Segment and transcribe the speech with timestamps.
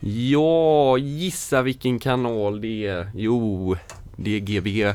[0.00, 3.10] Ja, gissa vilken kanal det är.
[3.14, 3.76] Jo,
[4.16, 4.94] det är Gbg.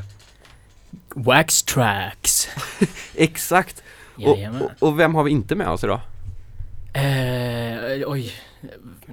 [1.14, 2.48] Wax Tracks.
[3.14, 3.82] Exakt!
[4.16, 6.00] Och, och, och vem har vi inte med oss idag?
[6.94, 8.32] Eh, oj,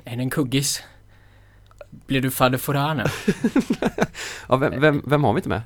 [0.05, 0.83] är det en kuggis?
[1.89, 3.03] Blir du fadder Fouras nu?
[4.49, 5.61] Ja, vem, vem, vem har vi inte med?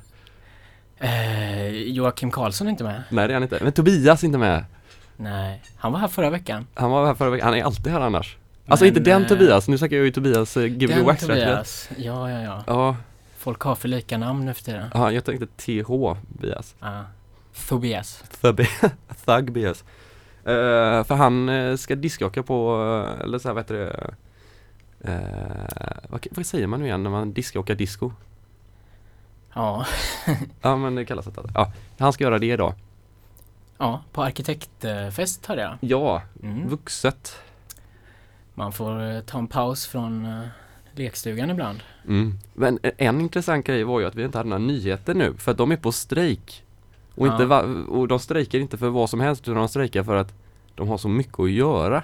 [0.98, 3.02] Eh, Joakim Karlsson är inte med?
[3.10, 3.58] Nej, det är han inte.
[3.62, 4.64] Men Tobias är inte med.
[5.16, 6.66] Nej, han var här förra veckan.
[6.74, 7.48] Han var här förra veckan.
[7.48, 8.36] Han är alltid här annars.
[8.66, 9.68] Alltså Men, inte den eh, Tobias.
[9.68, 11.20] Nu snackar jag ju Tobias eh, Gbg Wax.
[11.26, 11.88] Tobias.
[11.96, 12.62] Ja, ja, ja.
[12.66, 12.96] Ja,
[13.38, 14.90] Folk har för lika namn efter det.
[14.94, 15.86] ja, jag tänkte TH.
[17.68, 18.24] Tobias.
[18.40, 18.66] Thug
[19.24, 19.84] Thug Bias.
[20.44, 22.76] Eh, för han eh, ska diskjocka på,
[23.18, 24.14] eh, eller så här, vad heter det?
[26.08, 28.12] Vad, vad säger man nu igen när man diskjockar disco?
[29.54, 29.86] Ja.
[30.62, 31.32] Ja men det kallas det.
[31.54, 32.74] Ja, han ska göra det idag.
[33.78, 35.76] ja, på arkitektfest hörde jag.
[35.80, 36.68] Ja, Mm.
[36.68, 37.36] vuxet.
[38.54, 40.42] Man får eh, ta en paus från eh,
[40.94, 41.80] lekstugan ibland.
[42.08, 42.38] Mm.
[42.54, 45.58] Men en intressant grej var ju att vi inte hade några nyheter nu för att
[45.58, 46.64] de är på strejk.
[47.14, 47.32] Och, Ja.
[47.42, 47.56] inte
[47.90, 50.34] och de strejkar inte för vad som helst utan de strejkar för att
[50.74, 52.02] de har så mycket att göra.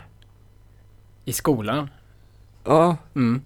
[1.24, 1.90] I skolan.
[2.64, 3.42] Ja, Mm.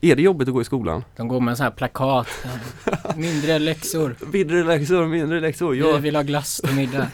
[0.00, 1.04] är det jobbigt att gå i skolan?
[1.16, 2.28] De går med så här plakat.
[2.44, 4.16] eh, Mindre läxor.
[4.32, 5.70] Mindre läxor, mindre läxor.
[5.70, 7.06] Vi Jag, vill ha glass till middag.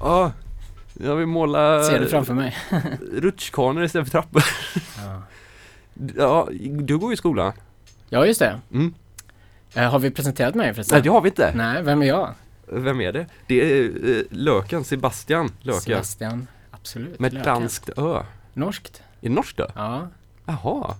[0.00, 0.32] ja,
[0.94, 2.56] jag vill måla Ser du framför mig?
[3.12, 4.42] rutschkanor istället för trappor.
[4.98, 5.22] Ja,
[6.16, 6.48] Ja,
[6.82, 7.52] du går i skolan.
[8.08, 8.60] ja just det.
[8.72, 8.94] Mm.
[9.74, 10.96] Eh, har vi presenterat mig förresten?
[10.96, 11.52] Nej, det har vi inte.
[11.54, 12.30] Nej, vem är jag?
[12.66, 13.26] Vem är det?
[13.46, 15.80] Det är eh, Löken, Sebastian Löken.
[15.80, 16.46] Sebastian.
[16.70, 17.18] Absolut.
[17.20, 17.52] Med Löken.
[17.54, 18.22] danskt ö.
[18.54, 19.02] Norskt.
[19.20, 19.66] Är det norskt då?
[19.74, 20.08] Ja,
[20.46, 20.94] Jaha.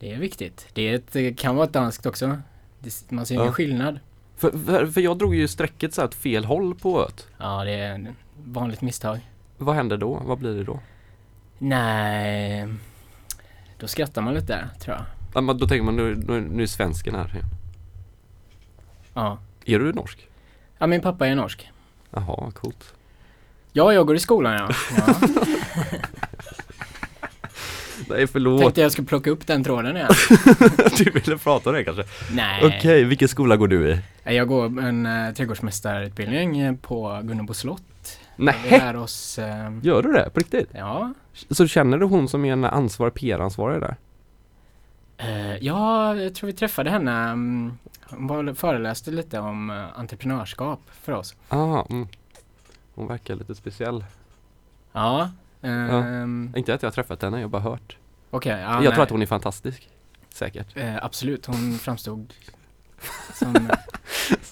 [0.00, 0.66] det är viktigt.
[0.72, 2.38] Det, är ett, det kan vara ett danskt också.
[2.80, 3.52] Det, man ser ingen Ja.
[3.52, 4.00] skillnad.
[4.36, 7.26] För, för, för jag drog ju strecket så här åt fel håll på öet.
[7.38, 9.20] Ja, det är vanligt misstag.
[9.58, 10.22] Vad händer då?
[10.24, 10.80] Vad blir det då?
[11.58, 12.68] Nej,
[13.78, 15.04] då skrattar man lite tror jag.
[15.34, 17.46] Ja, men då tänker man nu, nu, nu är svensken här igen.
[19.14, 19.38] Ja.
[19.64, 20.28] Är du norsk?
[20.78, 21.70] ja, min pappa är norsk.
[22.10, 22.94] Jaha, coolt.
[23.72, 24.70] Ja, jag går i skolan ja.
[24.96, 25.28] ja.
[28.08, 30.10] Nej förlåt, Tänkte jag skulle plocka upp den tråden igen.
[30.98, 32.04] du ville prata om det kanske?
[32.32, 32.62] Nej.
[32.64, 33.98] Okej, vilken skola går du i?
[34.34, 37.82] Jag går en uh, trädgårdsmästarutbildning eh, på Gunnebo slott.
[38.36, 40.30] Vi Nej, lär oss, eh, gör du det?
[40.30, 40.70] På riktigt?
[40.74, 41.12] ja,
[41.50, 43.96] Så känner du hon som är en ansvarig PR-ansvarig där?
[45.16, 47.12] Eh, ja, jag tror vi träffade henne.
[47.28, 47.78] mm,
[48.10, 51.34] Hon var, föreläste lite om eh, entreprenörskap för oss.
[51.48, 52.08] Ah, mm.
[52.94, 54.04] Hon verkar lite speciell.
[54.92, 55.30] Ja.
[55.62, 57.96] ehm, Inte att jag har träffat henne, jag har bara hört.
[58.30, 58.92] Okej, ja, jag nej.
[58.92, 59.88] tror att hon är fantastisk.
[60.28, 60.76] Säkert.
[60.76, 62.34] Eh, absolut, hon framstod
[63.34, 63.70] som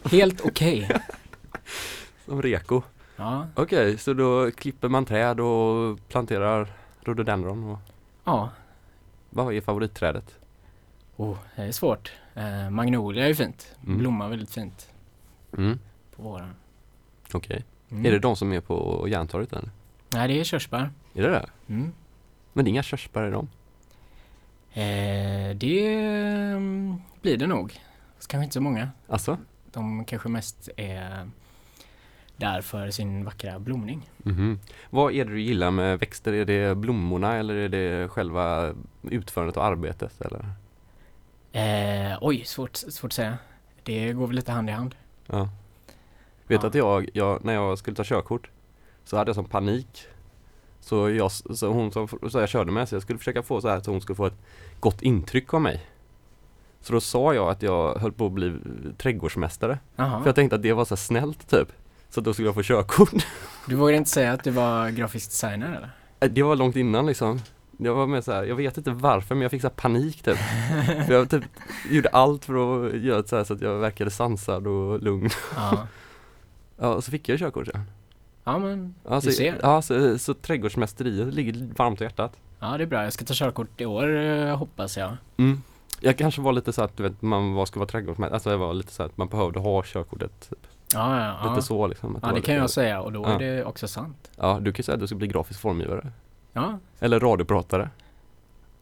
[0.11, 0.91] helt okej.
[2.27, 2.83] Som reko.
[3.23, 7.79] Ja, Okej, så då klipper man träd och planterar rhododendron och
[8.25, 8.51] ja.
[9.31, 10.39] vad är favoritträdet?
[11.17, 12.13] Oh, det är svårt.
[12.35, 13.75] Eh, magnolia är fint.
[13.87, 13.99] Mm.
[13.99, 14.89] Blommar väldigt fint
[15.59, 15.79] Mm,
[16.17, 16.55] på våren.
[17.33, 17.65] okej.
[17.91, 18.07] Mm.
[18.07, 19.71] Är det de som är på Järntorget eller?
[20.13, 20.91] Nej, det är körsbär.
[21.15, 21.47] Är det det?
[21.69, 21.93] Mm.
[22.53, 23.49] Men det är inga körsbär i dem?
[24.73, 27.81] Eh, det mm, blir det nog.
[28.17, 28.91] Fast Kanske inte så många.
[29.09, 29.39] Alltså?
[29.73, 31.31] De kanske mest är
[32.37, 34.11] där för sin vackra blomning.
[34.19, 34.59] Mhm.
[34.91, 36.33] Vad är det du gillar med växter?
[36.33, 40.21] Är det blommorna eller är det själva utförandet och arbetet?
[40.21, 40.45] Eller?
[41.53, 43.39] Eh, oj, svårt, svårt att säga.
[43.83, 44.95] Det går väl lite hand i hand.
[45.27, 45.49] Ja.
[46.47, 46.69] Vet Ja.
[46.69, 48.51] att jag, jag, när jag skulle ta körkort
[49.05, 50.07] så hade jag sån panik.
[50.81, 53.69] Så, jag, så hon som så jag körde med så jag skulle försöka få så
[53.69, 54.39] här så hon skulle få ett
[54.81, 55.87] gott intryck av mig.
[56.81, 58.59] Så då sa jag att jag höll på att bli
[58.99, 59.79] trädgårdsmästare.
[59.97, 60.21] Jaha.
[60.21, 61.69] För jag tänkte att det var så snällt typ.
[62.15, 63.27] Så då skulle jag få körkort.
[63.67, 66.29] Du vågar inte säga att du var grafisk designer eller?
[66.29, 67.41] Det var långt innan liksom.
[67.79, 70.37] Jag var med så här, jag vet inte varför men jag fick så panik typ.
[71.07, 71.45] För jag typ
[71.91, 75.31] gjorde allt för att göra så, så att jag verkade sansad och lugn.
[75.57, 75.87] Ja.
[76.79, 77.85] Ja, och så fick jag körkort sen.
[78.45, 79.59] Ja men, Alltså, Du ser.
[79.63, 82.37] Ja, så, så trädgårdsmästeriet ligger varmt i hjärtat.
[82.61, 83.05] ja det är bra.
[83.05, 85.17] Jag ska ta körkort i år eh, hoppas jag.
[85.37, 85.63] Mm.
[86.01, 88.59] Jag kanske var lite så att du vet, man var, skulle vara trädgårdsmästare, alltså jag
[88.59, 90.49] var lite så att man behövde ha körkortet.
[90.51, 90.67] Typ.
[90.95, 91.51] Ja, ja, ja.
[91.51, 92.19] Lite så liksom.
[92.23, 94.31] Ja det kan jag säga och då är det också sant.
[94.37, 96.13] Ja, du kan ju säga att du ska bli grafisk formgivare.
[96.53, 97.91] Ja, Eller radiopratare.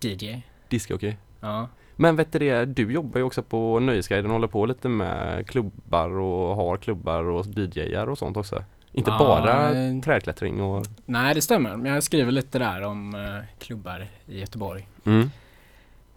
[0.00, 0.36] DJ.
[0.68, 1.16] Discjockey.
[1.40, 1.68] Ja.
[1.96, 5.46] Men vet du det, du jobbar ju också på Nöjesguiden och håller på lite med
[5.48, 8.64] klubbar och har klubbar och DJar och sånt också.
[8.92, 9.72] Inte Ja, bara
[10.04, 10.86] trädklättring och...
[11.06, 14.88] Nej det stämmer, men jag skriver lite där om eh, klubbar i Göteborg.
[15.04, 15.30] Mm.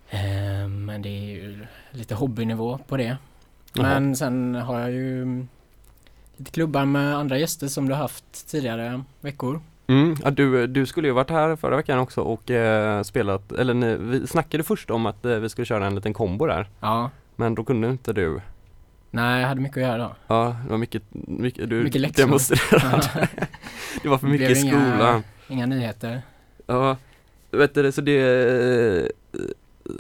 [0.10, 3.18] Eh, men det är ju lite hobbynivå på det.
[3.74, 3.88] Jaha.
[3.88, 5.46] Men sen har jag ju
[6.38, 9.62] lite klubbar med andra gäster som du har haft tidigare veckor.
[9.88, 13.74] Mm, ja, du, du skulle ju varit här förra veckan också och eh, spelat, eller
[13.74, 16.70] ni, vi snackade först om att eh, vi skulle köra en liten kombo där.
[16.80, 17.10] Ja.
[17.36, 18.42] Men då kunde inte du.
[19.12, 20.16] Nej, jag hade mycket att göra då.
[20.28, 22.24] Ja, det var mycket, mycket du Mycket läxor.
[22.24, 23.28] demonstrerade.
[24.04, 25.24] det var för mycket i skolan.
[25.48, 26.22] Inga nyheter.
[26.68, 26.98] Ja,
[27.52, 29.08] vet du, så det, eh,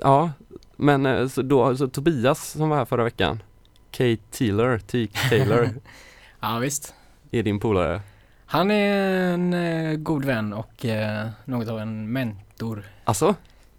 [0.01, 0.31] ja,
[0.75, 3.43] men eh, så då, så Tobias som var här förra veckan,
[3.91, 5.07] Kate Taylor, T.
[5.29, 5.69] Taylor,
[6.43, 6.93] Ja, visst.
[7.31, 8.01] är din polare.
[8.45, 13.35] Han är en eh, god vän och eh, något av en mentor Alltså,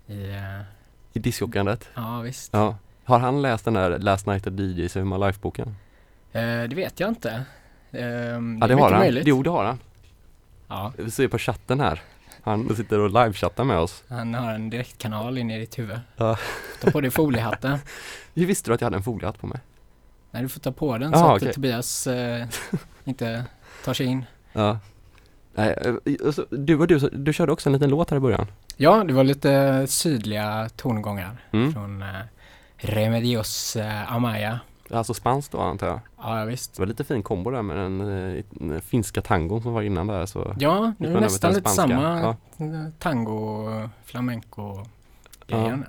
[0.06, 0.60] i, eh,
[1.12, 1.88] i discjockeyandet.
[1.94, 2.50] ja visst.
[2.52, 2.76] Ja.
[3.04, 5.76] Har han läst den där Last Night at DJ Save My Life-boken?
[6.32, 7.30] Eh, det vet jag inte.
[7.92, 9.00] Ehm, Ja, det är har han.
[9.00, 9.26] möjligt.
[9.26, 9.78] Jo, det har han.
[10.68, 12.02] Ja, Vi ser på chatten här.
[12.42, 14.04] Han sitter och livechattar med oss.
[14.08, 16.00] han har en direktkanal in i ditt huvud.
[16.16, 16.38] Ja.
[16.80, 17.78] Ta på dig foliehatten.
[18.34, 19.60] Hur visste du att jag hade en foliehatt på mig?
[20.34, 21.54] Nej, du får ta på den Ja, så att.
[21.54, 22.46] Tobias eh,
[23.04, 23.44] inte
[23.84, 24.24] tar sig in.
[24.52, 24.78] Ja.
[25.54, 25.94] Nej, eh,
[26.50, 28.46] du och du, du körde också en liten låt här i början.
[28.76, 31.72] Ja, det var lite sydliga tongångar Mm.
[31.72, 32.08] från eh,
[32.76, 34.60] Remedios eh, Amaya.
[34.90, 36.00] Alltså spanskt då antar jag.
[36.18, 36.74] Ja, ja, visst.
[36.76, 38.00] Det var lite fin kombo där med den,
[38.36, 40.54] eh, den finska tangon som var innan där så.
[40.58, 41.82] Ja, det är nästan lite spanska.
[41.82, 42.36] samma Ja.
[42.98, 43.68] tango,
[44.04, 44.84] flamenco
[45.46, 45.86] grejer.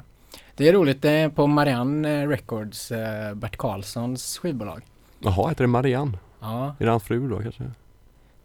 [0.56, 4.82] Det är roligt, det är på Marianne eh, Records, eh, Bert Karlssons skivbolag.
[5.20, 6.18] Jaha, heter det Marianne?
[6.40, 7.64] Ja, Är det hans fru då kanske?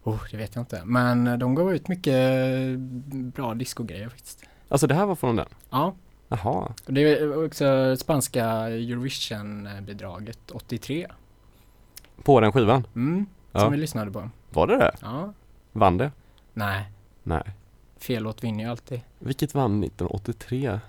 [0.03, 0.81] oh, det vet jag inte.
[0.85, 2.19] Men eh, de gav ut mycket
[3.09, 4.43] bra discogrejer faktiskt.
[4.69, 5.45] Alltså det här var från den?
[5.69, 5.93] Ja,
[6.27, 6.73] Jaha.
[6.85, 11.07] det är också spanska Eurovision-bidraget 83.
[12.23, 12.87] På den skivan?
[12.95, 13.59] Mm, Ja.
[13.59, 14.29] som vi lyssnade på.
[14.49, 14.91] Var det det?
[15.01, 15.33] Ja,
[15.71, 16.11] Vann det?
[16.53, 16.91] nej,
[17.23, 17.43] Nej.
[17.99, 19.01] fel låt vinner ju alltid.
[19.19, 20.79] Vilket vann 1983?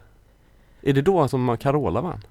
[0.82, 2.22] Är det då som Carola vann?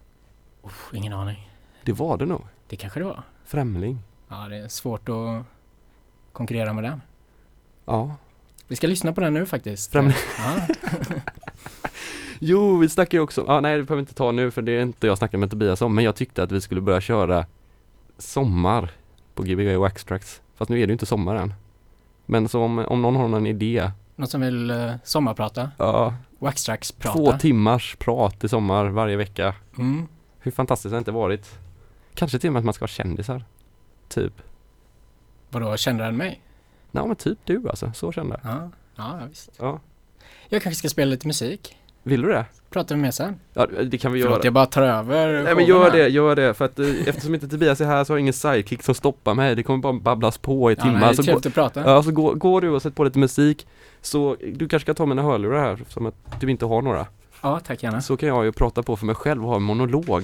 [0.61, 1.49] Oh, ingen aning.
[1.83, 2.41] Det var det nog.
[2.67, 3.23] Det kanske det var.
[3.45, 3.99] Främling.
[4.29, 5.43] Ja, det är svårt att
[6.31, 7.01] konkurrera med den.
[7.85, 8.15] Ja.
[8.67, 9.91] Vi ska lyssna på den nu faktiskt.
[9.91, 10.15] Främling.
[10.37, 10.67] Ja,
[12.39, 14.71] Jo, vi snackar ju också, ja, nej det behöver vi inte ta nu för det
[14.71, 17.45] är inte jag snackar med Tobias om men jag tyckte att vi skulle börja köra
[18.17, 18.91] sommar
[19.35, 20.41] på Gbg Wax Tracks.
[20.55, 21.53] Fast nu är det ju inte sommar än.
[22.25, 25.71] Men så om, om någon har någon idé, någon som vill uh, sommarprata?
[25.77, 27.17] ja, Waxtrax prata?
[27.17, 29.55] två timmars prat i sommar varje vecka.
[29.77, 30.07] Mm.
[30.39, 31.59] Hur fantastiskt har det inte varit?
[32.13, 33.45] Kanske till och med att man ska vara kändisar.
[34.07, 34.33] Typ.
[35.49, 36.41] Vadå, kände den mig?
[36.91, 38.53] Nej men typ du alltså, så kände jag.
[38.53, 39.49] Ja, ja ja, visst.
[39.59, 39.79] Ja.
[40.49, 41.77] Jag kanske ska spela lite musik.
[42.03, 42.45] Vill du det?
[42.71, 43.39] Pratar vi mer sen?
[43.53, 44.45] Ja det kan vi Förlåt, göra.
[44.45, 46.53] jag bara tar över Nej men gör det, gör det.
[46.53, 49.33] För att eh, eftersom inte Tobias är här så har jag ingen sidekick som stoppar
[49.33, 49.55] mig.
[49.55, 50.99] Det kommer bara babblas på i Ja, timmar.
[50.99, 51.81] nej, det är så att prata.
[51.85, 53.67] ja, så går, går du och sätter på lite musik.
[54.01, 57.05] Så du kanske ska ta mina hörlurar här som att du inte har några.
[57.41, 58.01] Ja, tack gärna.
[58.01, 60.23] Så kan jag ju prata på för mig själv och ha en monolog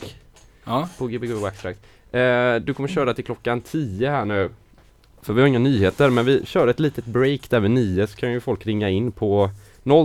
[0.65, 1.77] Ja, på Gbg Waxtrack.
[2.11, 4.49] Eh, du kommer köra till klockan 10 här nu.
[5.21, 8.15] För vi har inga nyheter men vi kör ett litet break där vid 9 så
[8.17, 9.49] kan ju folk ringa in på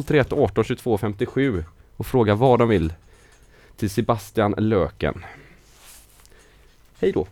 [0.06, 1.64] 031 18 22 57
[1.96, 2.92] och fråga vad de vill
[3.76, 5.24] till Sebastian Löken.
[6.98, 7.26] Hej då!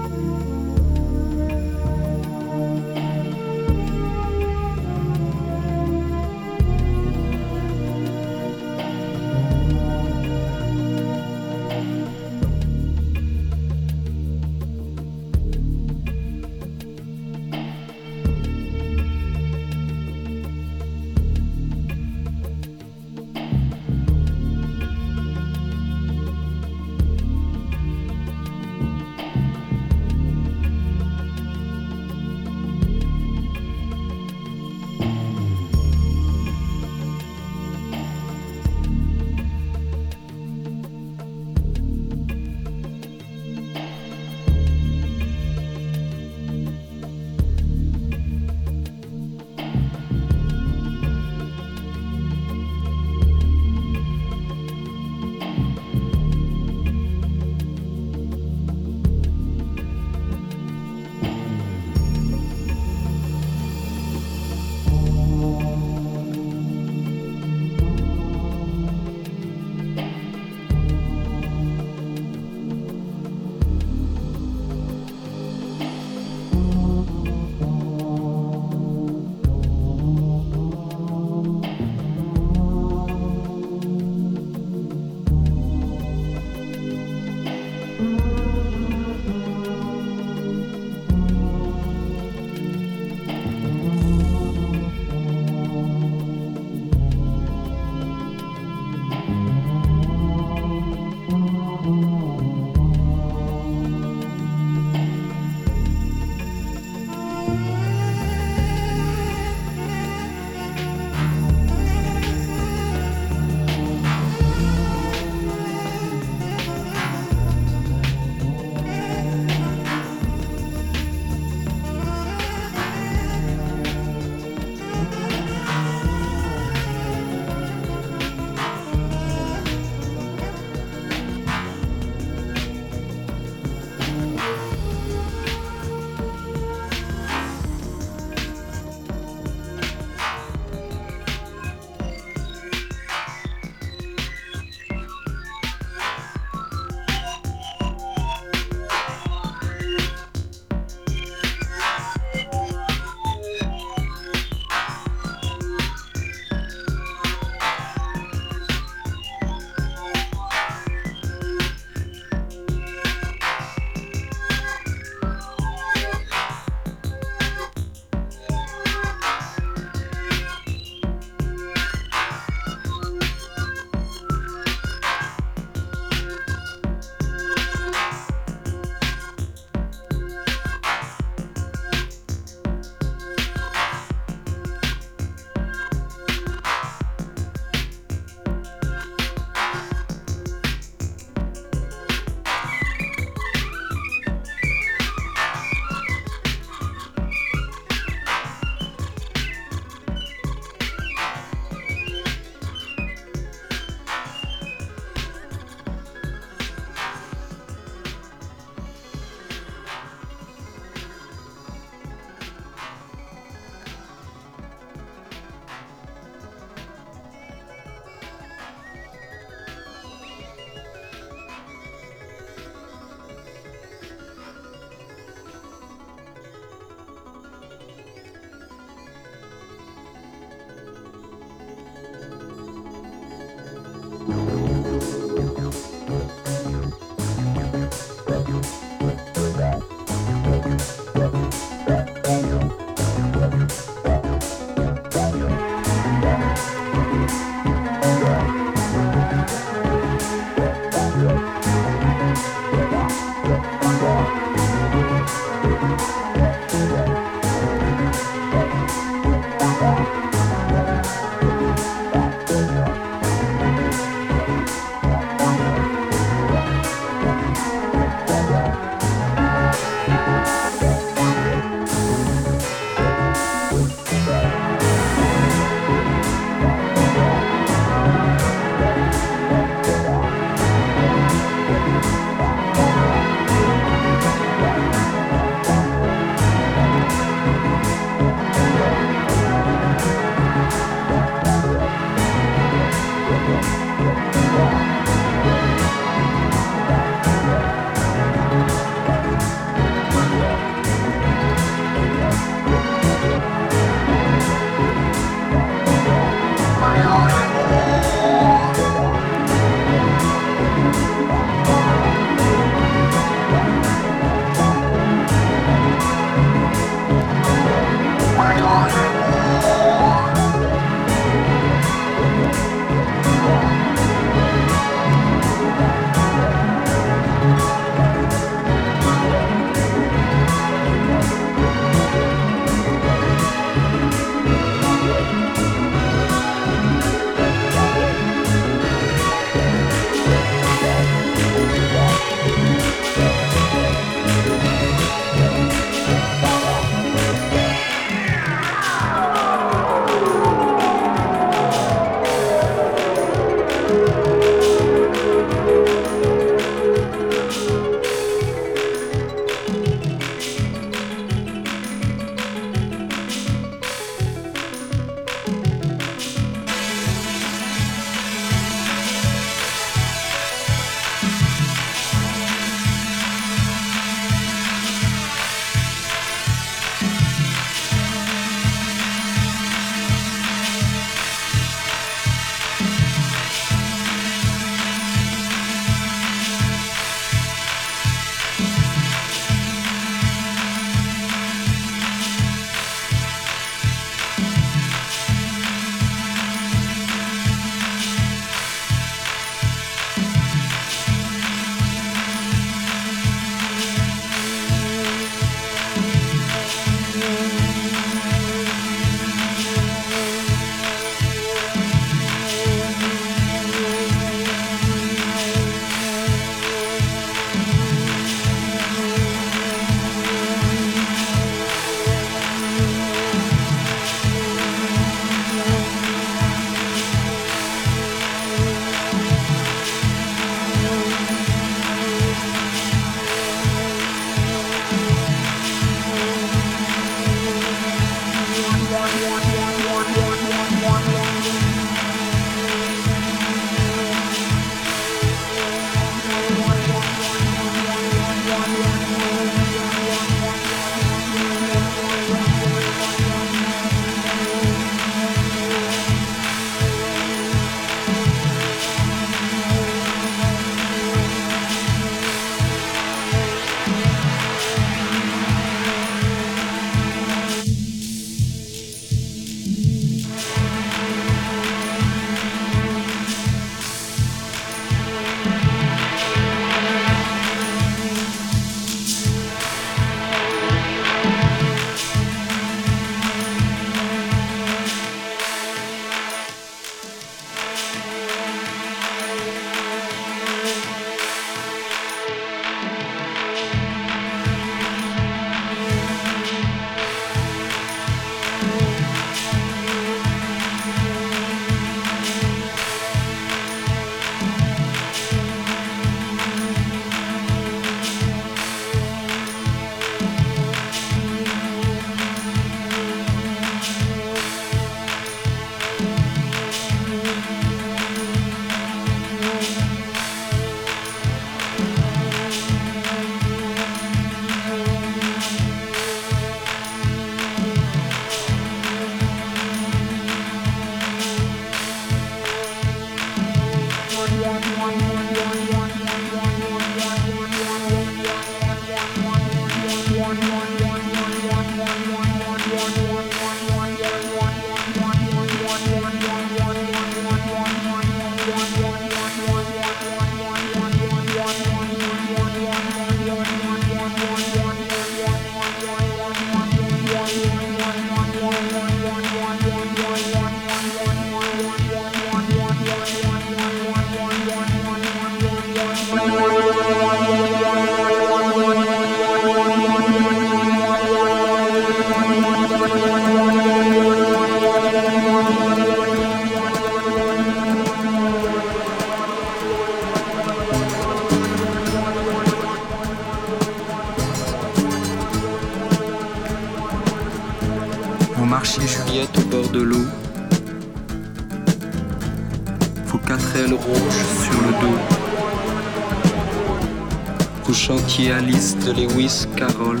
[599.56, 600.00] Carroll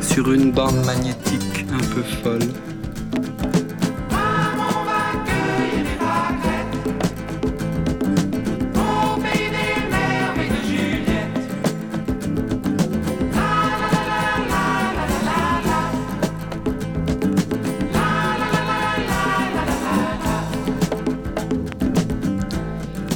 [0.00, 2.40] sur une bande magnétique un peu folle.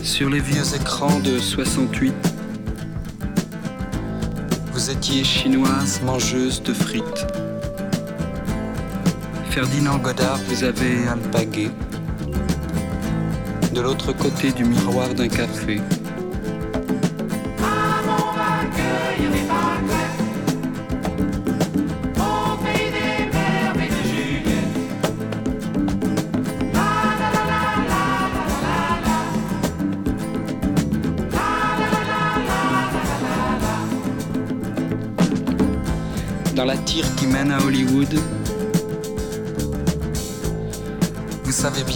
[0.02, 2.25] Sur les vieux écrans de 68,
[5.06, 7.26] chinoise mangeuse de frites.
[9.50, 11.70] Ferdinand Godard vous avait alpagué
[13.72, 15.80] de l'autre côté du miroir d'un café.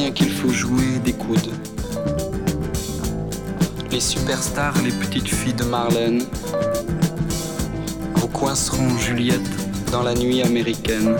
[0.09, 1.53] Qu'il faut jouer des coudes.
[3.91, 6.23] Les superstars, les petites filles de Marlène,
[8.15, 9.41] vous coinceront Juliette
[9.93, 11.17] dans la nuit américaine.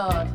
[0.00, 0.27] Oh.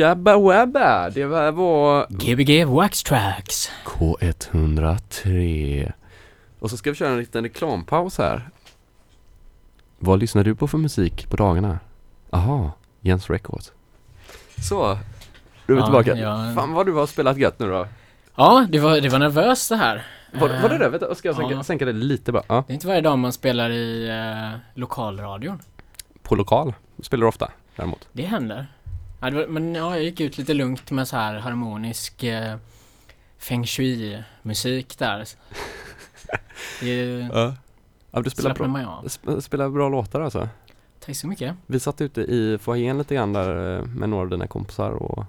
[0.00, 3.70] Shabba Wabba, det var, Gbg Wax Tracks.
[3.84, 5.92] K103.
[6.58, 8.50] Och så ska vi köra en liten reklampaus här.
[9.98, 11.78] Vad lyssnar du på för musik på dagarna?
[12.30, 13.72] Aha, Jens Records.
[14.68, 14.98] Så,
[15.66, 16.16] du är Ja, tillbaka.
[16.16, 16.52] ja.
[16.54, 17.86] Fan vad du har spelat gött nu då.
[18.36, 20.06] Ja, det var, det var nervöst det här.
[20.32, 20.88] Var, var det Eh, det?
[20.88, 21.62] Vänta, ska jag sänka, ja.
[21.62, 22.42] sänka det lite bara?
[22.48, 22.64] Ja.
[22.66, 25.58] Det är inte varje dag man spelar i eh, lokalradion.
[26.22, 28.08] På lokal spelar du ofta däremot.
[28.12, 28.66] Det händer.
[29.20, 32.56] Ja, var, men ja, jag gick ut lite lugnt med så här harmonisk eh,
[33.38, 35.24] feng shui-musik där.
[36.80, 37.54] Det Ja.
[38.10, 40.48] Ja, du spelar bra, sp- spelar bra låtar alltså.
[41.04, 41.56] Tack så mycket.
[41.66, 45.24] Vi satt ute i foajén lite grann där eh, med några av dina kompisar och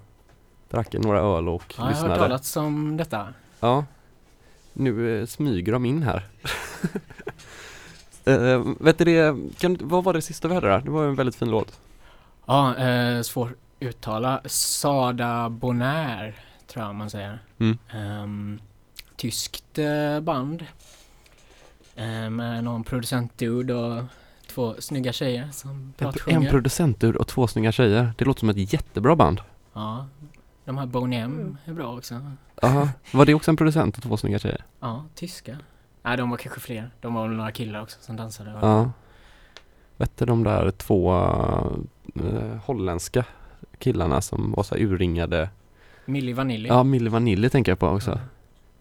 [0.69, 2.15] drack några öl och Ja, jag har hört lyssnade.
[2.19, 3.27] talas om detta.
[3.59, 3.85] Ja.
[4.73, 6.27] Nu eh, smyger de in här.
[8.27, 10.79] uh, vet du det, kan, vad var det sista vi hörde där?
[10.81, 11.79] Det var en väldigt fin låt.
[12.45, 14.41] Ja, eh, svårt uttala.
[14.45, 16.33] Sada Bonaire,
[16.67, 17.39] tror jag man säger.
[17.59, 17.77] Mm.
[17.89, 18.59] Ehm,
[19.15, 20.65] tyskt eh, band.
[21.95, 24.03] Eh, med någon producentdude och
[24.47, 26.39] två snygga tjejer som En, pratsjunger.
[26.39, 28.13] en producentdur och två snygga tjejer.
[28.17, 29.41] Det låter som ett jättebra band.
[29.73, 30.07] Ja,
[30.65, 32.21] de här Boniem är bra också.
[32.61, 32.89] Aha.
[33.13, 34.65] Var det också en producent och två snygga tjejer?
[34.79, 35.57] Ja, tyska.
[36.03, 36.91] Nej, de var kanske fler.
[37.01, 38.53] De var väl några killar också som dansade.
[38.61, 38.91] Ja.
[39.97, 41.13] Vet du de där två
[42.15, 43.25] eh, holländska
[43.77, 45.49] killarna som var så här urringade?
[46.05, 46.69] Milli Vanilli.
[46.69, 48.11] Ja, Milli Vanilli tänker jag på också.
[48.11, 48.19] Ja.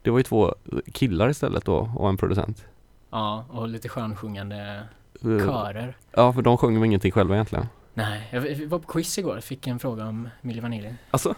[0.03, 0.55] Det var ju två
[0.93, 2.64] killar istället då och en producent.
[3.11, 4.83] Ja, och lite skönsjungande
[5.24, 5.97] Eh, körer.
[6.12, 7.66] Ja, för de sjöng ju ingenting själva egentligen.
[7.95, 9.41] Nej, jag var på quiz igår.
[9.41, 10.95] Fick en fråga om Milli Vanilli.
[11.11, 11.35] Alltså?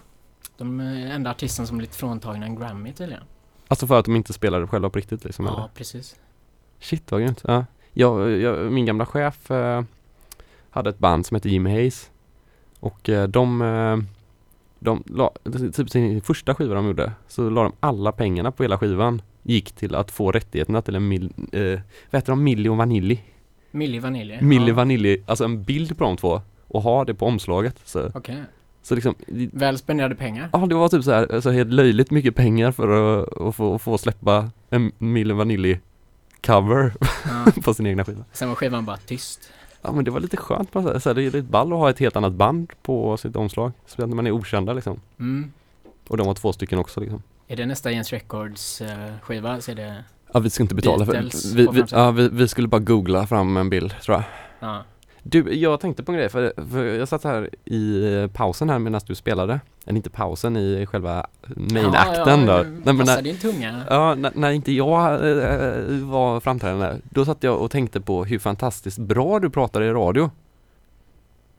[0.56, 3.22] De är enda artisten som blivit fråntagna en Grammy tydligen.
[3.68, 5.46] Alltså för att de inte spelade själva på riktigt liksom?
[5.46, 5.58] eller?
[5.58, 6.16] Ja, precis.
[6.80, 7.42] Shit vad grymt.
[7.44, 7.64] Ja.
[7.92, 9.82] Jag, jag, min gamla chef eh,
[10.70, 12.10] hade ett band som hette Jimmy Hayes.
[12.82, 13.98] Och eh, de, eh,
[14.78, 15.30] de la,
[15.72, 19.72] typ sin första skiva de gjorde, så la de alla pengarna på hela skivan gick
[19.72, 21.62] till att få rättigheterna till en mil, eh,
[22.10, 23.20] vad heter de, Milli och Vanilli?
[23.70, 24.38] Milli Vanilli.
[24.42, 24.74] Milli ja.
[24.74, 27.80] Vanilli, alltså en bild på de två och ha det på omslaget.
[27.84, 28.42] Så, Okej.
[28.82, 29.14] så liksom,
[29.52, 30.48] Väl spenderade pengar.
[30.52, 32.88] ja det var typ så här, alltså helt löjligt mycket pengar för
[33.22, 35.78] att, att få, få släppa en Milli Vanilli
[36.46, 36.92] cover
[37.24, 37.52] Ja.
[37.64, 38.24] på sin egna skiva.
[38.32, 39.50] Sen var skivan bara tyst.
[39.82, 41.02] Ja men det var lite skönt på något sätt.
[41.02, 43.72] Så det är lite ball att ha ett helt annat band på sitt omslag.
[43.86, 45.00] Speciellt när man är okända liksom.
[45.18, 45.52] Mm.
[46.08, 47.22] Och de var två stycken också liksom.
[47.48, 50.04] Är det nästa Jens Records eh, skiva så är det...
[50.32, 52.04] Ja vi ska inte betala för Beatles vi, på vi, framsidan.
[52.04, 54.24] ja, vi, vi skulle bara googla fram en bild tror jag.
[54.60, 54.84] Ja.
[55.22, 59.00] Du, jag tänkte på en grej för, för jag satt här i pausen här medan
[59.06, 59.60] du spelade.
[59.86, 62.68] Eller inte pausen i själva main-akten ja, då.
[62.84, 63.84] Nej, men när, din tunga.
[63.90, 68.38] ja, när, när inte jag äh, var framträdande, då satt jag och tänkte på hur
[68.38, 70.30] fantastiskt bra du pratar i radio.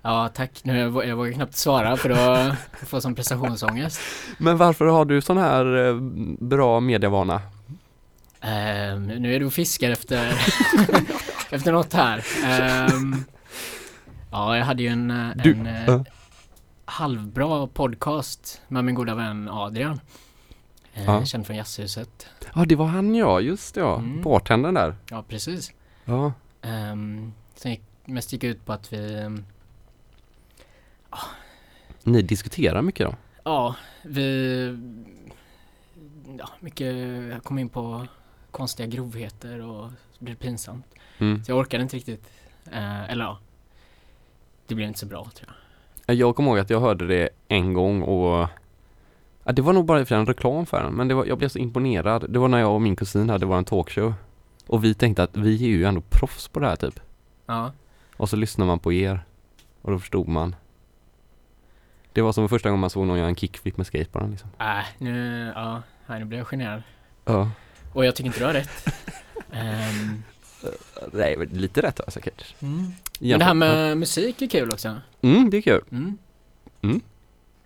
[0.02, 0.60] Ja, tack.
[0.64, 2.16] Nu jag, jag vågar knappt svara för då
[2.86, 4.02] får jag sån prestationsångest.
[4.38, 5.96] Men varför har du sån här eh,
[6.40, 7.42] bra medievana?
[8.42, 10.34] Ehm, nu är du och fiskar efter,
[11.50, 12.26] efter något här.
[12.46, 13.24] Ehm,
[14.34, 16.04] ja, jag hade ju en, eh, Du- en eh, ja.
[16.86, 20.00] halvbra podcast med min goda vän Adrian.
[20.94, 21.26] Eh, Ja.
[21.26, 22.28] Känd från Jazzhuset.
[22.56, 23.98] Ja det var han ja, just det, ja.
[23.98, 24.22] Mm.
[24.22, 24.96] Bartendern där.
[25.10, 25.72] Ja, precis.
[26.06, 26.34] Ja.
[26.92, 29.46] Um, sen gick, mest gick ut på att vi, ehm,
[32.04, 33.16] Ni diskuterar mycket då?
[33.44, 34.78] ja, vi,
[36.40, 36.96] ja, mycket,
[37.32, 38.08] jag kom in på
[38.52, 40.86] konstiga grovheter och det blev pinsamt.
[41.18, 41.44] Mm.
[41.44, 42.30] Så jag orkade inte riktigt,
[42.72, 43.40] eh, eller ja,
[44.68, 45.50] det blev inte så bra tror
[46.06, 46.16] jag.
[46.16, 48.48] Jag kommer ihåg att jag hörde det en gång och
[49.44, 51.50] ja, det var nog bara för en reklam för den, men det var, jag blev
[51.50, 52.26] så imponerad.
[52.30, 54.14] Det var när jag och min kusin hade vår talkshow.
[54.68, 57.00] Och vi tänkte att vi är ju ändå proffs på det här typ.
[57.46, 57.72] Ja,
[58.18, 59.26] Och så lyssnade man på er.
[59.82, 60.56] Och då förstod man.
[62.14, 64.50] Det var som första gången man såg någon göra en kickflip med skateboarden liksom.
[64.60, 66.84] äh, nu, ja, nu blev jag generad.
[67.26, 67.50] Ja.
[67.94, 68.86] Och jag tycker inte du har rätt.
[69.52, 70.24] Ehm,
[71.12, 72.56] Nej, lite rätt har jag säkert.
[72.60, 72.92] mm.
[73.20, 74.96] Men det här med musik är kul också.
[75.22, 75.82] Mm, det är kul.
[75.92, 76.18] Mm.
[76.82, 77.02] Mm.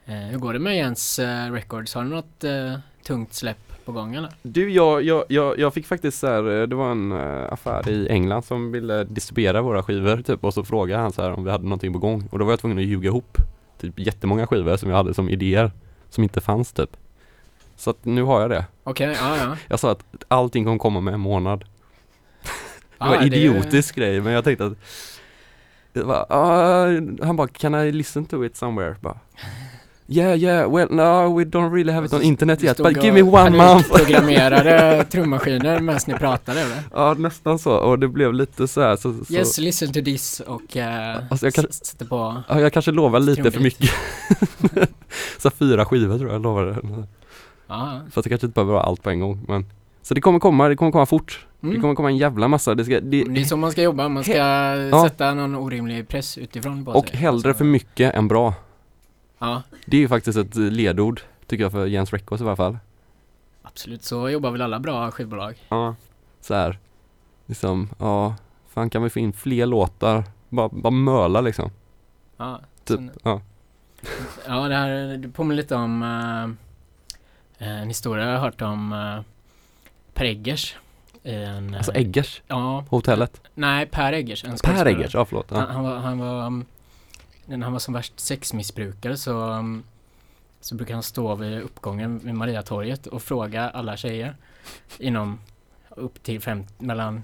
[0.05, 1.93] Eh, hur går det med Jens eh, Records?
[1.93, 2.73] Har du något eh,
[3.03, 4.29] tungt släpp på gång eller?
[4.41, 7.89] Du, jag, jag, jag, jag fick faktiskt så här, eh, det var en eh, affär
[7.89, 11.43] i England som ville distribuera våra skivor typ och så frågade han så här om
[11.43, 13.37] vi hade någonting på gång och då var jag tvungen att ljuga ihop
[13.79, 15.71] typ jättemånga skivor som jag hade som idéer
[16.09, 16.97] som inte fanns typ.
[17.75, 18.65] Så att nu har jag det.
[18.83, 19.57] Okej, ja ja.
[19.67, 21.65] Jag sa att allting kommer komma med en månad.
[22.99, 24.73] Det var idiotisk grej men jag tänkte att
[25.93, 26.85] det var, ah,
[27.25, 28.95] han bara can I listen to it somewhere?
[29.01, 29.19] Bara,
[30.09, 33.13] Yeah yeah, well no we don't really have it on internet Du yet but give
[33.13, 33.89] me one month.
[33.91, 36.83] panikprogrammerade trummaskiner medan ni pratade eller?
[36.93, 40.39] Ja nästan så och det blev lite så här så, så Yes, listen to this
[40.39, 40.83] och uh,
[41.29, 43.91] Alltså, jag sätter på ja, jag kanske lovar lite för mycket.
[45.37, 46.75] Så fyra skivor tror jag jag lovade
[47.67, 49.65] Ja, Fast det kanske inte behöver vara allt på en gång men
[50.01, 51.81] Så det kommer komma, det kommer komma fort Det mm.
[51.81, 54.23] kommer komma en jävla massa, det ska, det, Det är så man ska jobba, man
[54.23, 54.33] ska
[55.07, 57.17] sätta någon orimlig press utifrån på Och sig.
[57.17, 58.53] hellre Alltså, för mycket än bra
[59.39, 62.77] Ja, Det är ju faktiskt ett ledord Tycker jag för Jens Records i alla fall
[63.63, 64.03] absolut.
[64.03, 65.55] Så jobbar väl alla bra skivbolag.
[65.69, 65.95] Ja
[66.41, 66.79] Så här
[67.45, 68.35] Liksom, ja
[68.67, 70.23] Fan kan vi få in fler låtar?
[70.49, 71.71] Bara, bara möla liksom
[72.37, 73.41] Ja, Typ, sen- ja
[74.47, 76.03] ja det här det påminner lite om
[77.59, 79.21] eh, en historia jag har hört om uh,
[80.13, 80.75] Per Eggers.
[81.29, 84.43] En, Alltså eh, Eggers, Ja, hotellet nej Per Eggers.
[84.43, 84.85] En Per.
[84.85, 85.65] Eggers, ja förlåt Han, ja.
[85.67, 86.65] han var, han var, um,
[87.45, 89.83] när han var som värst sexmissbrukare så, um,
[90.61, 94.35] så brukade han stå vid uppgången vid Mariatorget och fråga alla tjejer
[94.99, 95.39] inom
[95.89, 97.23] upp till fem, mellan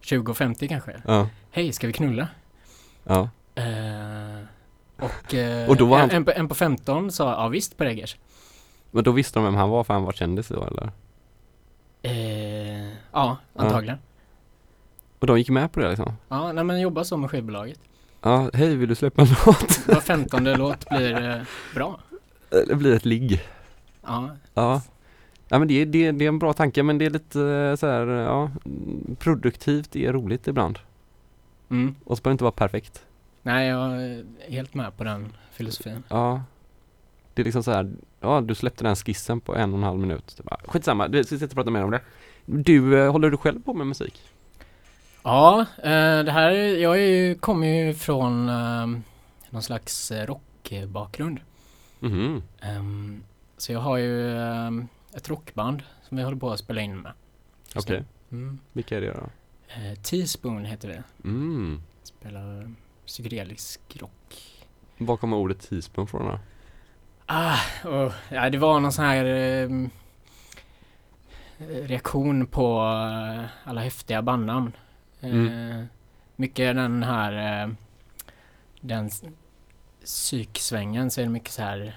[0.00, 1.02] 20 och 50 kanske.
[1.06, 1.28] ja.
[1.50, 2.28] Hej, ska vi knulla?
[3.04, 3.28] ja.
[3.54, 4.38] Eh,
[4.98, 8.16] och eh, Och då var han- en, en på 15 sa ja visst Per Eggers.
[8.90, 10.90] Men då visste de vem han var för han var kändis då eller?
[12.02, 13.98] Eh, ja, antagligen.
[15.18, 16.12] Och de gick med på det liksom?
[16.28, 17.80] Ja, nej men jobba så med skivbolaget.
[18.22, 19.86] Ja, hej vill du släppa en låt?
[19.88, 21.42] Var femtonde låt blir eh,
[21.74, 22.00] bra.
[22.50, 23.42] Det blir ett ligg
[24.02, 24.82] Ja, Ja
[25.48, 27.76] Ja men det, är- det, det är en bra tanke men det är lite eh,
[27.76, 28.50] så här, ja
[29.18, 30.78] Produktivt är roligt ibland
[31.70, 31.94] mm.
[32.04, 33.04] Och så behöver det inte vara perfekt
[33.42, 36.02] Nej, jag är helt med på den filosofin.
[36.08, 36.42] Ja
[37.34, 39.98] Det är liksom så här, ja du släppte den skissen på en och en halv
[39.98, 42.00] minut bara, Skitsamma, du ska och prata mer om det
[42.46, 44.22] Du, eh, håller du själv på med musik?
[45.22, 48.86] Ja, eh, det här, jag ju, kommer ju från eh,
[49.50, 51.40] någon slags rockbakgrund.
[52.60, 53.22] Ehm,
[53.56, 54.38] så jag har ju
[55.14, 57.12] ett rockband som vi håller på att spela in med.
[57.76, 58.38] okej nu.
[58.38, 58.58] Mm.
[58.72, 59.30] Vilka är det då?
[60.02, 61.02] Teaspoon heter det.
[61.24, 62.74] Mm Spelar
[63.06, 64.64] psykedelisk rock.
[64.98, 66.38] Var kommer ordet teaspoon från då?
[67.26, 69.24] Ah, och, ja, det var någon sån här
[71.58, 74.72] reaktion på eh, alla häftiga bandnamn.
[75.20, 75.86] Eh, Mm.
[76.36, 77.70] mycket den här eh,
[78.80, 79.10] den
[80.04, 81.94] psyksvängen så är det mycket så här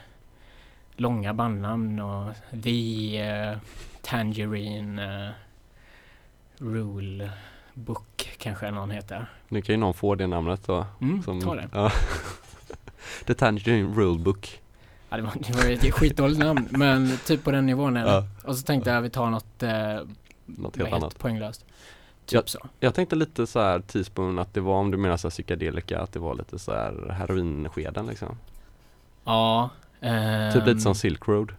[0.95, 2.33] långa bandnamn och
[2.63, 3.57] The eh,
[4.01, 5.31] Tangerine eh,
[6.57, 7.31] Rule
[7.73, 9.25] Book kanske någon heter.
[9.47, 11.69] Nu kan ju någon få det namnet då Mm, som, ta det.
[11.73, 11.91] Ja
[13.25, 14.61] The Tangerine Rule Book
[15.09, 18.11] Ja, det, var, det var ett skitdåligt namn men typ på den nivån är det.
[18.11, 18.23] Ja.
[18.43, 19.69] Och så tänkte jag vi tar något eh,
[20.45, 21.65] Något helt helt annat poänglöst.
[22.25, 22.41] Typ Ja.
[22.45, 22.59] så.
[22.79, 25.99] Jag tänkte lite så här teaspoon att det var om du menar så här psykedelika
[25.99, 28.37] att det var lite så här heroinskeden liksom
[29.23, 29.69] Ja.
[29.99, 30.09] Typ
[30.61, 31.51] ehm, lite som Silk Road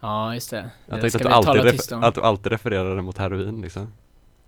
[0.00, 0.70] Ja, just det.
[0.86, 3.92] Jag Det tänkte att du, alltid att du alltid refererade mot heroin liksom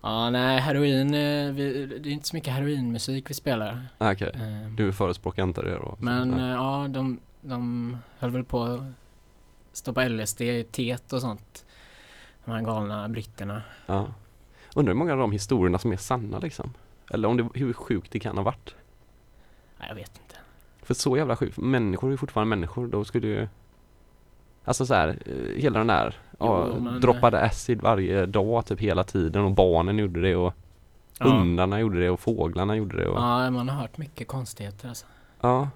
[0.02, 3.86] Ja, nej, heroin, eh, vi, det är inte så mycket heroinmusik vi spelar.
[3.98, 5.96] ah, Okej, Ehm, du förespråkar inte det då?
[5.98, 7.18] Men eh, ja, de,
[7.48, 8.80] de höll väl på att
[9.72, 11.64] stoppa LSD i teet och sånt.
[12.44, 13.62] De här galna britterna.
[13.86, 14.06] ja.
[14.74, 16.72] Undrar hur många av de historierna som är sanna liksom?
[17.10, 18.74] Eller om det, hur sjukt det kan ha varit?
[19.78, 20.36] Nej, jag vet inte.
[20.82, 23.48] För så jävla sjukt, människor är ju fortfarande människor, då skulle ju
[24.64, 29.04] Alltså så här, eh, hela den där, Jo, men- droppade acid varje dag typ hela
[29.04, 30.54] tiden och barnen gjorde det och
[31.18, 34.88] Ja, hundarna gjorde det och fåglarna gjorde det och ja man har hört mycket konstigheter
[34.88, 35.06] alltså.
[35.40, 35.68] Ja.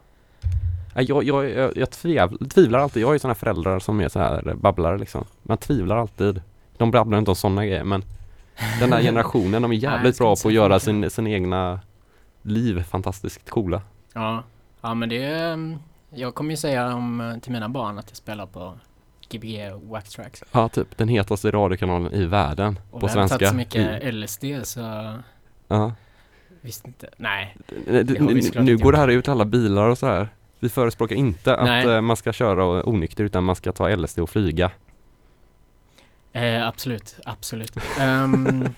[0.94, 2.20] Jag, jag, jag, jag tviv,
[2.54, 3.02] tvivlar alltid.
[3.02, 5.24] Jag har ju sådana föräldrar som är så här babblare liksom.
[5.42, 6.42] Man tvivlar alltid.
[6.76, 8.04] De babblar inte om sådana grejer men
[8.80, 10.80] den här generationen, de är jävligt bra på att göra det.
[10.80, 11.80] sin, sin egna
[12.42, 13.82] liv fantastiskt coola.
[14.14, 14.42] Ja,
[14.80, 15.78] ja men det är,
[16.14, 18.74] jag kommer ju säga om, eh, till mina barn att jag spelar på
[19.30, 20.44] Gbg Wax Tracks.
[20.52, 23.36] Ja, typ den hetaste radiokanalen i världen Och på vi har svenska.
[23.38, 24.80] tagit så mycket I, LSD så
[25.68, 25.92] ja.
[26.60, 27.08] visst inte.
[27.16, 30.28] Nej, Nu- Det har vi nu- går det här ut alla bilar och så här.
[30.60, 31.86] Vi förespråkar inte att Nej.
[31.88, 34.70] eh, man ska köra onykter utan man ska ta LSD och flyga.
[36.32, 37.72] eh, absolut, absolut.
[38.00, 38.68] Ehm,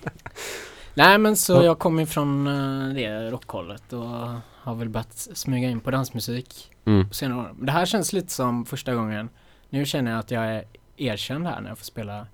[0.93, 1.63] nej men så Ja.
[1.63, 4.29] jag kommer från eh, det rockhållet och
[4.61, 7.07] har väl börjat smyga in på dansmusik Mm.
[7.07, 7.53] på senare år.
[7.61, 9.29] Det här känns lite som första gången.
[9.69, 10.63] Nu känner jag att jag är
[10.97, 12.27] erkänd här när jag får spela,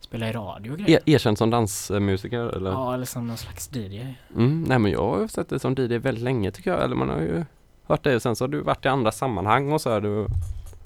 [0.00, 1.00] spela i radio och grejer.
[1.06, 2.70] Er, erkänd som dansmusiker eller?
[2.70, 4.14] Ja, eller som någon slags DJ.
[4.36, 7.08] Mm, nej men jag har sett dig som DJ väldigt länge tycker jag, eller man
[7.08, 7.44] har ju
[7.88, 10.26] hört dig och sen så har du varit i andra sammanhang och så här, du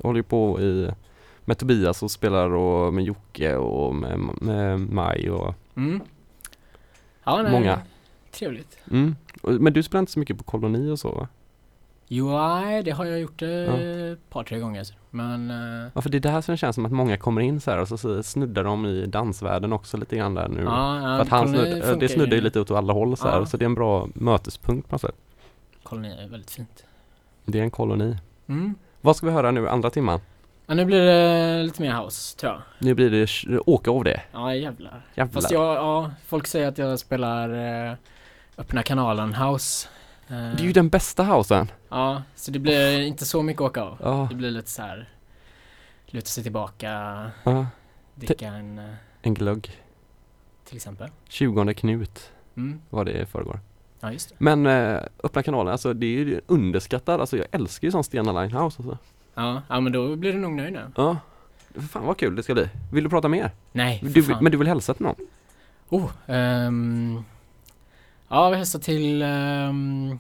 [0.03, 0.91] håller ju på i
[1.45, 6.01] med Tobias och spelar och med Jocke och med, med Maj och Mm.
[7.25, 7.81] Ja, nej, Många.
[8.33, 8.79] Trevligt.
[8.91, 9.17] mm.
[9.43, 11.29] Men du spelar inte så mycket på koloni och så va?
[12.09, 13.79] UI, det har jag gjort eh, Ja.
[14.13, 14.87] ett par, tre gånger.
[15.11, 17.61] Men eh, Ja för det är där som det känns som att många kommer in
[17.61, 20.63] så här och så, snuddar de i dansvärlden också lite grann där nu.
[20.63, 23.29] ja, ja, för att han snudd, funkar det snuddar ju lite åt alla håll så
[23.29, 25.17] här så det är en bra mötespunkt på något sätt.
[25.83, 26.85] Koloni är väldigt fint.
[27.45, 28.17] Det är en koloni.
[28.49, 28.75] Mm.
[29.01, 30.21] Vad ska vi höra nu andra timman?
[30.67, 32.63] Ja, nu blir det lite mer house, tror jag.
[32.79, 34.21] Nu blir det åka av det.
[34.33, 35.07] Ja, jävlar.
[35.15, 35.33] Jävlar.
[35.33, 37.49] Fast jag, ja, folk säger att jag spelar
[37.91, 37.95] eh,
[38.59, 39.89] öppna kanalen house.
[40.29, 41.71] Eh, Det är ju den bästa housen.
[41.89, 43.99] Ja, så det blir inte så mycket åka av.
[44.03, 44.27] Ja.
[44.31, 45.09] Det blir lite så här
[46.07, 46.91] luta sig tillbaka,
[47.45, 47.67] ja.
[48.15, 48.85] dricka en eh,
[49.23, 49.71] En glögg.
[50.65, 51.09] till exempel.
[51.29, 52.81] 20 Knut Mm.
[52.91, 53.61] var det i förrgår.
[54.03, 54.13] Ja.
[54.39, 57.21] Men eh, öppna kanalen, alltså det är ju underskattat.
[57.21, 58.99] Alltså jag älskar ju sån Stena Line House alltså.
[59.35, 60.91] Ja, ja, men då blir du nog nöjd nu.
[60.97, 61.17] Ja.
[61.91, 62.69] Fan vad kul det ska bli.
[62.93, 63.51] Vill du prata mer?
[63.73, 64.43] Nej, Du, fan.
[64.43, 65.15] men du vill hälsa till någon?
[65.89, 67.23] Oh, ehm,
[68.29, 70.19] ja, vi hälsar till ehm,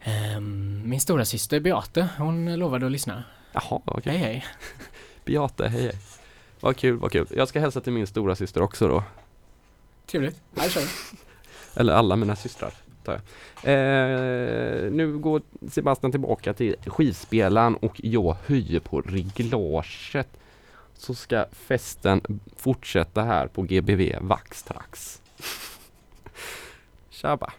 [0.00, 2.08] ehm, min stora syster Beate.
[2.18, 3.24] Hon lovade att lyssna.
[3.52, 4.12] Jaha, okej.
[4.12, 4.44] Hej hej.
[5.24, 5.92] Beate, hej hej.
[6.60, 7.26] Vad kul, vad kul.
[7.36, 9.04] Jag ska hälsa till min stora syster också då.
[10.06, 10.40] Trevligt.
[10.56, 10.86] Här kör vi.
[11.76, 12.72] Eller alla mina systrar.
[13.04, 13.22] tar jag.
[13.64, 20.28] Eh, nu går Sebastian tillbaka till skivspelaren och jag höjer på reglaget.
[20.94, 25.22] Så ska festen fortsätta här på GBV Vaxtrax.
[27.10, 27.52] Tjaba!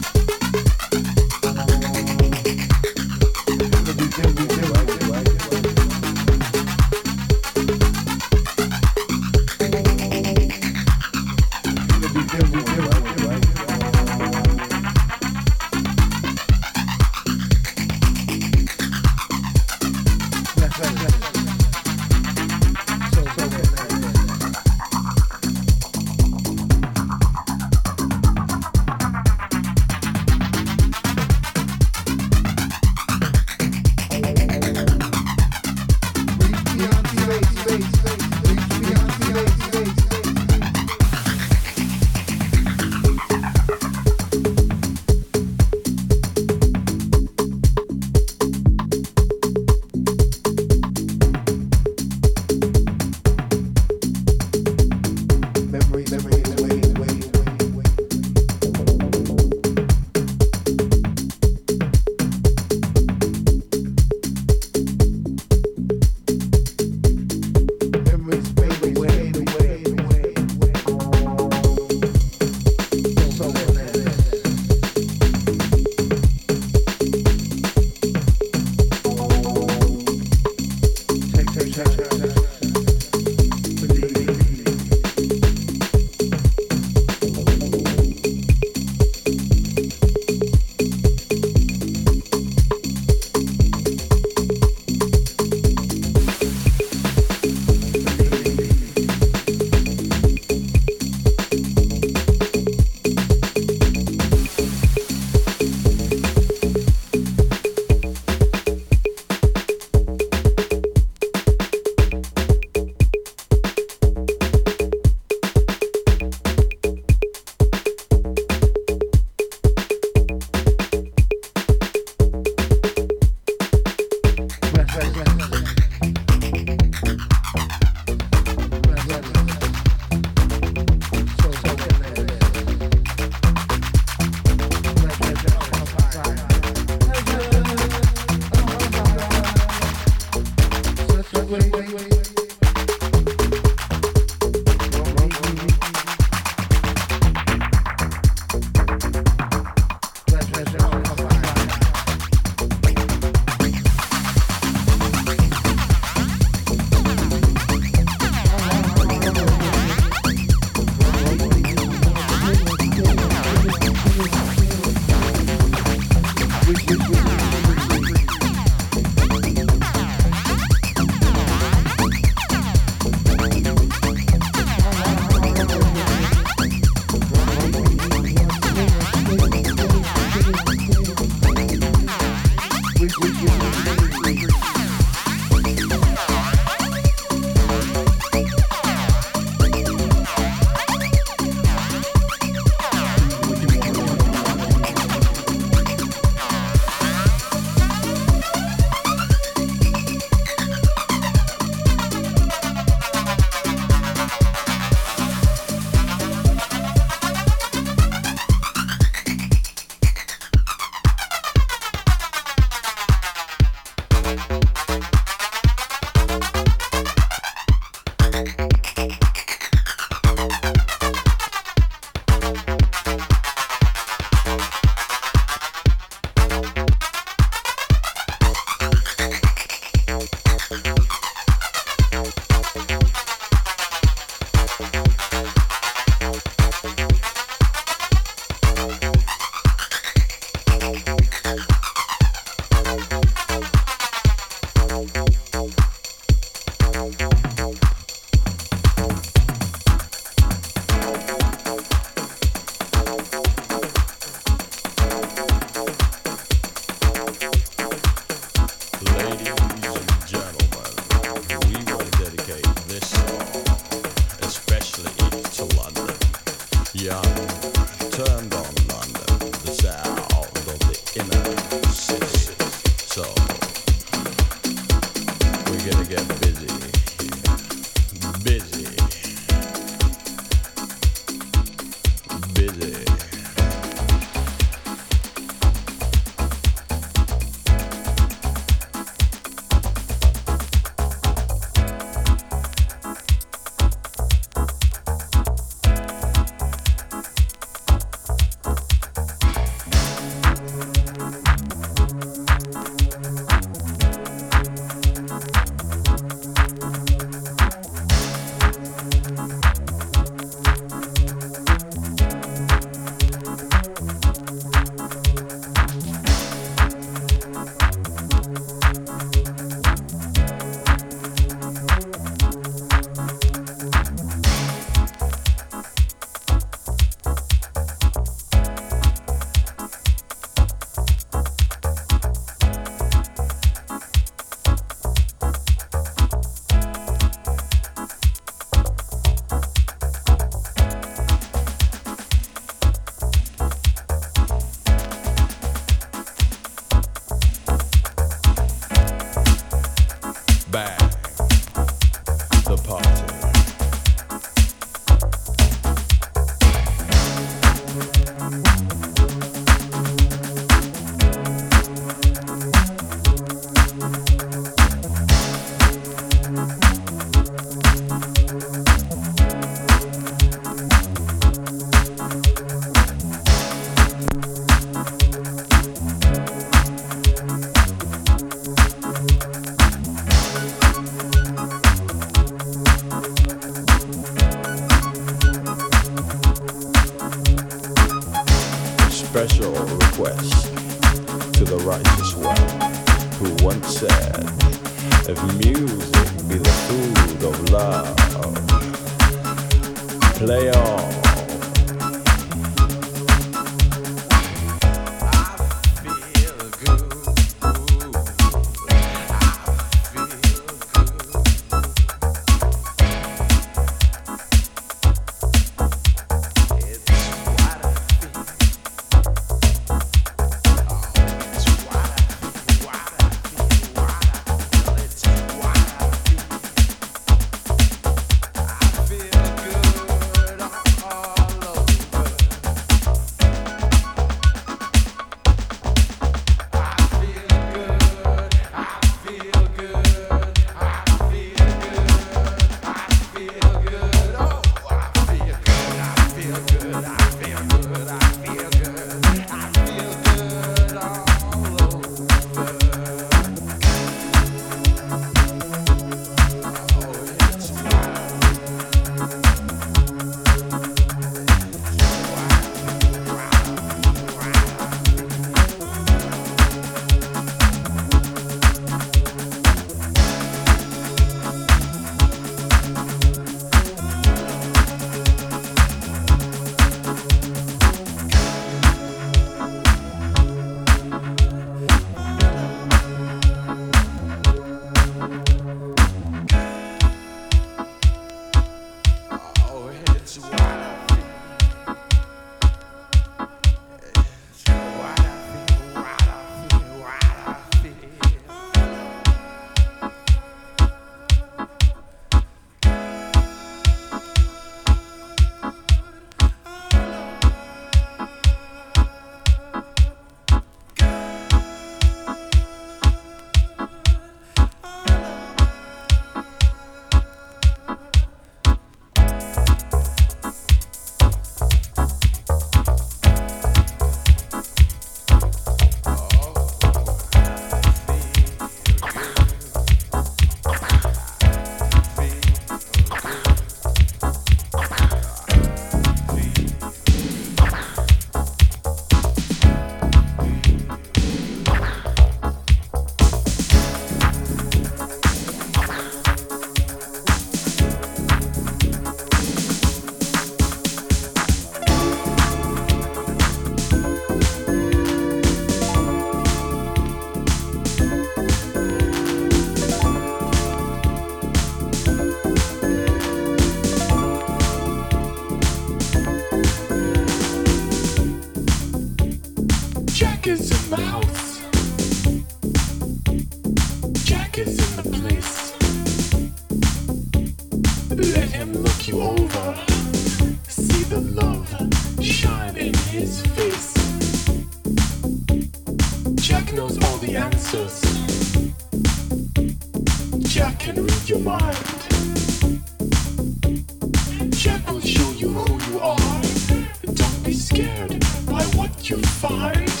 [597.71, 600.00] Scared by what you find.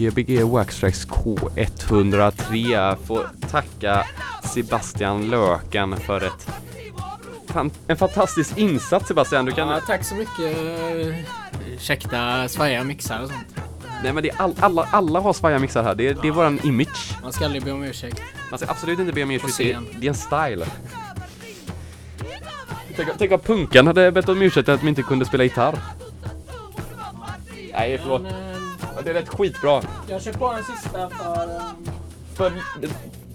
[0.00, 4.06] Gbg Waxtrax K103 får tacka
[4.54, 6.48] Sebastian Löken för ett
[7.46, 9.44] fan, en fantastisk insats Sebastian.
[9.44, 10.56] Du kan Ja, tack så mycket.
[11.68, 13.46] Ursäkta svajiga mixar och sånt.
[14.02, 15.94] Nej men det är all, alla, alla har svaja mixar här.
[15.94, 17.18] Det är, det är våran image.
[17.22, 18.22] Man ska aldrig be om ursäkt.
[18.50, 19.56] Man ska absolut inte be om ursäkt.
[19.58, 20.66] Det, det är en style.
[22.96, 25.78] Tänk, tänk om punkan hade bett om ursäkt att de inte kunde spela gitarr.
[27.72, 28.22] Nej, förlåt.
[28.22, 28.49] Men,
[29.04, 29.82] Det är rätt skitbra.
[30.08, 31.46] jag kör på en sista för...
[31.56, 31.62] eh,
[32.34, 32.52] För,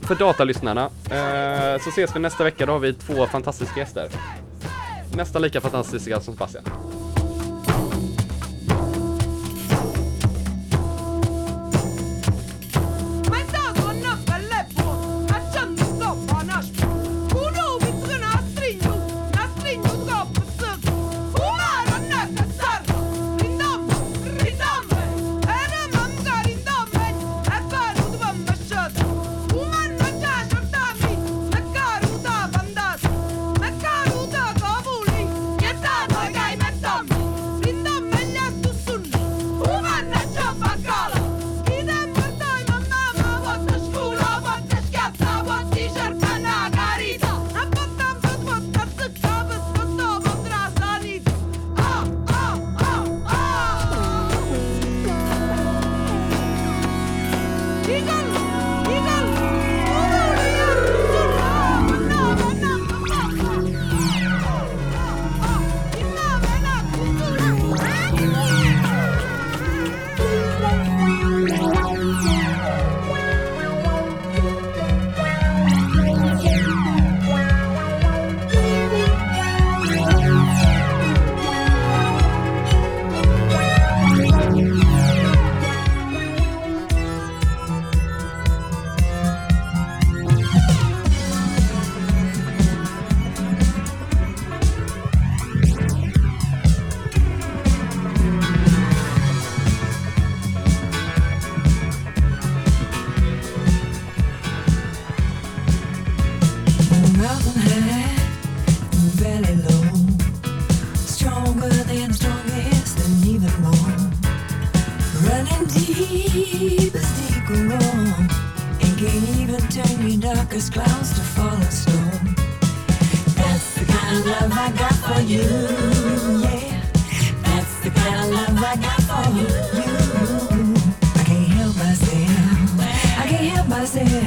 [0.01, 2.65] för datalyssnarna eh, så ses vi nästa vecka.
[2.65, 4.09] Då har vi två fantastiska gäster.
[5.15, 6.63] Nästan lika fantastiska som Sebastian.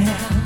[0.08, 0.37] now.